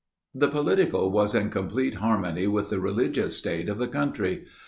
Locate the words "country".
3.87-4.45